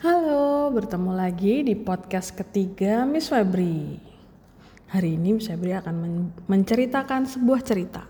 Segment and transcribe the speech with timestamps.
[0.00, 4.00] Halo, bertemu lagi di podcast ketiga Miss Febri.
[4.88, 8.08] Hari ini Miss Febri akan men- menceritakan sebuah cerita.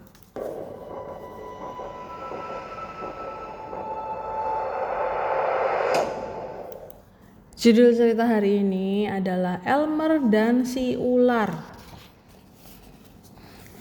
[7.59, 11.59] Judul cerita hari ini adalah Elmer dan si ular.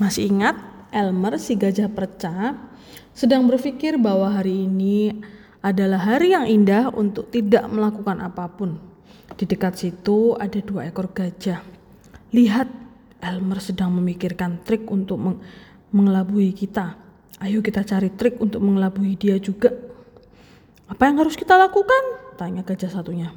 [0.02, 0.57] Masih ingat
[0.89, 2.57] Elmer si gajah perca
[3.14, 5.14] sedang berpikir bahwa hari ini
[5.60, 8.80] adalah hari yang indah untuk tidak melakukan apa pun.
[9.36, 11.64] Di dekat situ ada dua ekor gajah.
[12.32, 12.68] Lihat,
[13.20, 15.37] Elmer sedang memikirkan trik untuk meng
[15.89, 16.96] mengelabui kita.
[17.42, 19.74] Ayo kita cari trik untuk mengelabui dia juga.
[20.86, 22.36] Apa yang harus kita lakukan?
[22.37, 23.34] Tanya gajah satunya.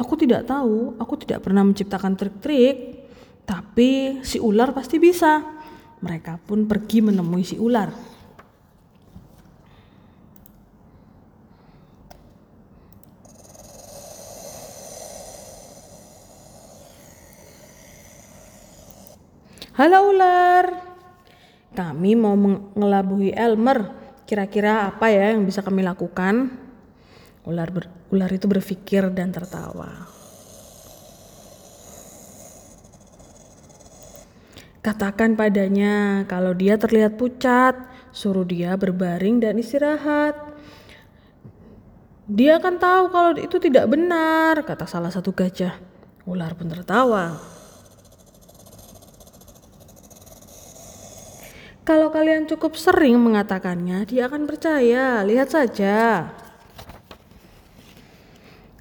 [0.00, 3.04] Aku tidak tahu, aku tidak pernah menciptakan trik-trik,
[3.44, 5.44] tapi si ular pasti bisa.
[6.00, 8.11] Mereka pun pergi menemui si ular.
[19.72, 20.84] Halo ular,
[21.72, 23.88] kami mau mengelabui Elmer.
[24.28, 26.52] Kira-kira apa ya yang bisa kami lakukan?
[27.48, 30.12] Ular ber, ular itu berpikir dan tertawa.
[34.84, 37.72] Katakan padanya kalau dia terlihat pucat,
[38.12, 40.36] suruh dia berbaring dan istirahat.
[42.28, 45.80] Dia akan tahu kalau itu tidak benar, kata salah satu gajah.
[46.28, 47.61] Ular pun tertawa.
[51.82, 55.26] Kalau kalian cukup sering mengatakannya, dia akan percaya.
[55.26, 56.30] Lihat saja.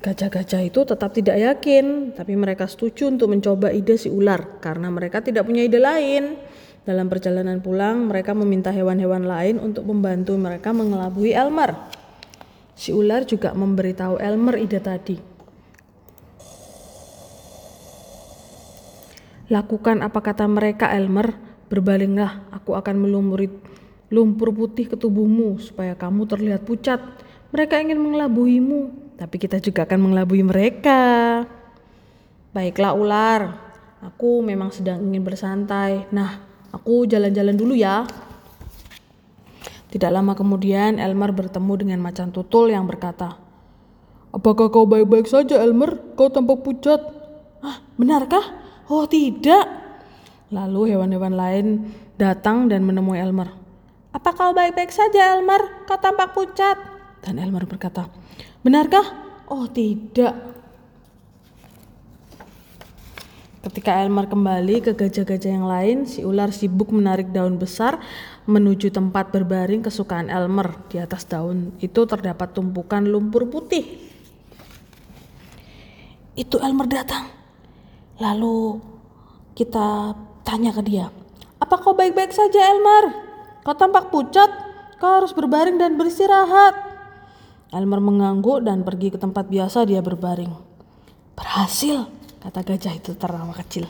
[0.01, 5.21] Gajah-gajah itu tetap tidak yakin, tapi mereka setuju untuk mencoba ide si ular karena mereka
[5.21, 6.37] tidak punya ide lain.
[6.81, 11.77] Dalam perjalanan pulang, mereka meminta hewan-hewan lain untuk membantu mereka mengelabui Elmer.
[12.73, 15.17] Si ular juga memberitahu Elmer ide tadi.
[19.53, 21.50] Lakukan apa kata mereka, Elmer.
[21.71, 23.47] Berbalinglah, aku akan melumuri
[24.11, 26.99] lumpur putih ke tubuhmu supaya kamu terlihat pucat.
[27.55, 30.99] Mereka ingin mengelabuimu, tapi kita juga akan mengelabui mereka.
[32.51, 33.41] Baiklah ular,
[34.03, 36.11] aku memang sedang ingin bersantai.
[36.11, 36.43] Nah,
[36.75, 38.03] aku jalan-jalan dulu ya.
[39.87, 43.39] Tidak lama kemudian Elmer bertemu dengan macan tutul yang berkata,
[44.31, 46.15] Apakah kau baik-baik saja Elmer?
[46.19, 46.99] Kau tampak pucat.
[47.63, 48.59] Ah, benarkah?
[48.91, 49.80] Oh tidak,
[50.51, 51.67] Lalu hewan-hewan lain
[52.19, 53.55] datang dan menemui Elmer.
[54.11, 55.87] Apa kau baik-baik saja Elmer?
[55.87, 56.75] Kau tampak pucat.
[57.23, 58.11] Dan Elmer berkata,
[58.59, 59.07] Benarkah?
[59.47, 60.35] Oh tidak.
[63.61, 68.01] Ketika Elmer kembali ke gajah-gajah yang lain, si ular sibuk menarik daun besar
[68.49, 70.75] menuju tempat berbaring kesukaan Elmer.
[70.91, 73.85] Di atas daun itu terdapat tumpukan lumpur putih.
[76.35, 77.29] Itu Elmer datang.
[78.17, 78.81] Lalu
[79.53, 81.09] kita tanya ke dia,
[81.61, 83.15] "Apa kau baik-baik saja, Elmer?
[83.61, 84.49] Kau tampak pucat.
[84.97, 86.73] Kau harus berbaring dan beristirahat."
[87.71, 90.51] Elmer mengangguk dan pergi ke tempat biasa dia berbaring.
[91.39, 92.03] Berhasil,
[92.43, 93.87] kata gajah itu tertawa kecil.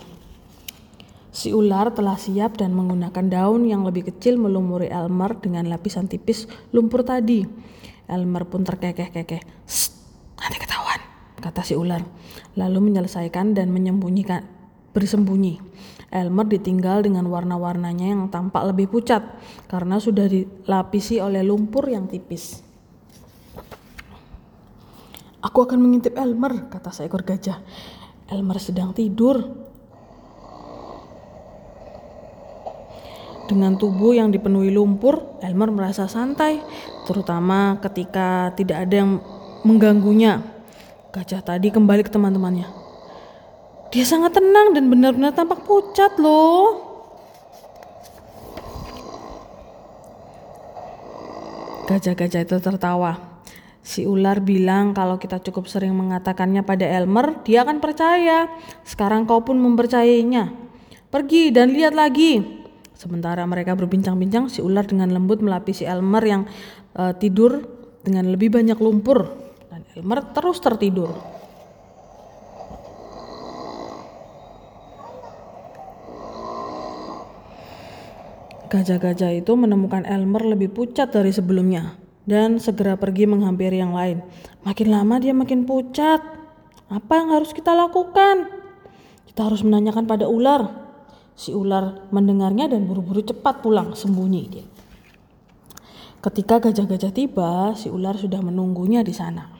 [1.31, 6.43] Si ular telah siap dan menggunakan daun yang lebih kecil melumuri Elmer dengan lapisan tipis
[6.75, 7.47] lumpur tadi.
[8.11, 9.41] Elmer pun terkekeh-kekeh.
[10.37, 10.99] Nanti ketahuan,
[11.39, 12.03] kata si ular.
[12.59, 14.43] Lalu menyelesaikan dan menyembunyikan
[14.91, 15.70] bersembunyi.
[16.11, 19.23] Elmer ditinggal dengan warna-warnanya yang tampak lebih pucat
[19.71, 22.59] karena sudah dilapisi oleh lumpur yang tipis.
[25.41, 27.63] Aku akan mengintip Elmer, kata seekor gajah.
[28.27, 29.41] Elmer sedang tidur.
[33.47, 36.61] Dengan tubuh yang dipenuhi lumpur, Elmer merasa santai,
[37.07, 39.11] terutama ketika tidak ada yang
[39.63, 40.43] mengganggunya.
[41.11, 42.80] Gajah tadi kembali ke teman-temannya.
[43.91, 46.91] Dia sangat tenang dan benar-benar tampak pucat loh.
[51.91, 53.43] Gajah-gajah itu tertawa.
[53.83, 58.47] Si ular bilang kalau kita cukup sering mengatakannya pada Elmer, dia akan percaya.
[58.87, 60.55] Sekarang kau pun mempercayainya.
[61.11, 62.39] Pergi dan lihat lagi.
[62.95, 66.41] Sementara mereka berbincang-bincang, si ular dengan lembut melapisi Elmer yang
[66.95, 67.59] uh, tidur
[68.07, 69.27] dengan lebih banyak lumpur.
[69.67, 71.40] Dan Elmer terus tertidur.
[78.71, 84.23] Gajah-gajah itu menemukan Elmer lebih pucat dari sebelumnya dan segera pergi menghampiri yang lain.
[84.63, 86.23] Makin lama dia makin pucat.
[86.87, 88.47] Apa yang harus kita lakukan?
[89.27, 90.71] Kita harus menanyakan pada ular.
[91.35, 94.63] Si ular mendengarnya dan buru-buru cepat pulang sembunyi dia.
[96.23, 99.51] Ketika gajah-gajah tiba, si ular sudah menunggunya di sana.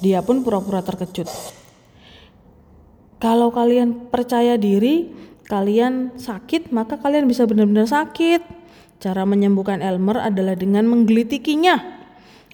[0.00, 1.28] Dia pun pura-pura terkejut.
[3.20, 5.19] Kalau kalian percaya diri,
[5.50, 8.38] kalian sakit, maka kalian bisa benar-benar sakit.
[9.02, 11.98] Cara menyembuhkan Elmer adalah dengan menggelitikinya.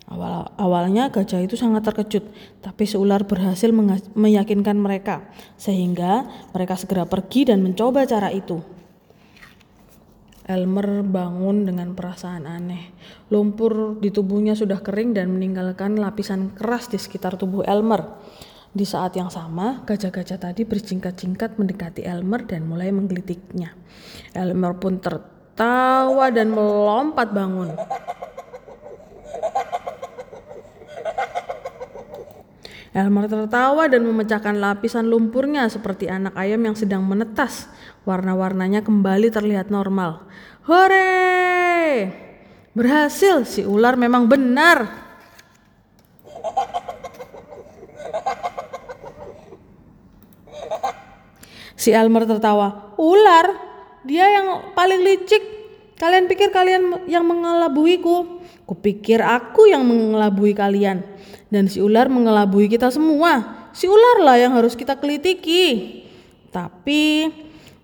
[0.06, 2.24] Awal awalnya gajah itu sangat terkejut,
[2.62, 3.68] tapi si ular berhasil
[4.14, 5.26] meyakinkan mereka,
[5.58, 8.62] sehingga mereka segera pergi dan mencoba cara itu.
[10.46, 12.94] Elmer bangun dengan perasaan aneh.
[13.34, 18.06] Lumpur di tubuhnya sudah kering dan meninggalkan lapisan keras di sekitar tubuh Elmer.
[18.76, 23.72] Di saat yang sama, gajah-gajah tadi berjingkat-jingkat mendekati Elmer dan mulai menggelitiknya.
[24.36, 27.72] Elmer pun tertawa dan melompat bangun.
[32.92, 37.72] Elmer tertawa dan memecahkan lapisan lumpurnya seperti anak ayam yang sedang menetas.
[38.04, 40.28] Warna-warnanya kembali terlihat normal.
[40.68, 42.12] Hore!
[42.76, 45.05] Berhasil, si ular memang benar.
[51.86, 52.98] Si Elmer tertawa.
[52.98, 53.46] Ular?
[54.02, 55.54] Dia yang paling licik.
[55.94, 58.42] Kalian pikir kalian yang mengelabuiku?
[58.66, 61.06] Kupikir aku yang mengelabui kalian
[61.46, 63.70] dan si ular mengelabui kita semua.
[63.70, 66.02] Si ular lah yang harus kita kelitiki.
[66.50, 67.30] Tapi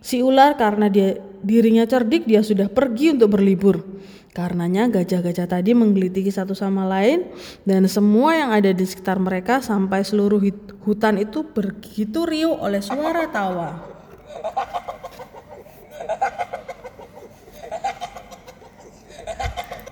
[0.02, 3.86] si ular karena dia dirinya cerdik dia sudah pergi untuk berlibur.
[4.32, 7.28] Karenanya gajah-gajah tadi menggelitiki satu sama lain
[7.68, 10.40] dan semua yang ada di sekitar mereka sampai seluruh
[10.88, 13.76] hutan itu begitu riuh oleh suara tawa.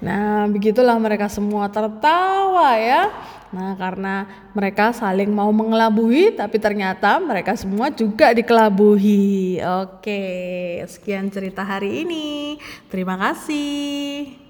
[0.01, 3.13] Nah, begitulah mereka semua tertawa ya.
[3.51, 9.59] Nah, karena mereka saling mau mengelabui, tapi ternyata mereka semua juga dikelabuhi.
[9.83, 10.23] Oke,
[10.87, 12.59] sekian cerita hari ini.
[12.87, 14.50] Terima kasih.